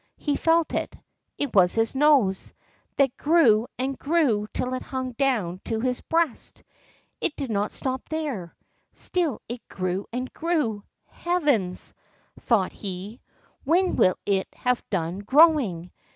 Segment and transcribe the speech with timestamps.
[0.17, 2.55] He felt it—it was his nose,
[2.97, 6.63] that grew and grew till it hung down to his breast.
[7.19, 10.83] It did not stop there—still it grew and grew.
[11.11, 11.93] "Heavens!"
[12.39, 13.21] thought he,
[13.63, 15.91] "when will it have done growing?"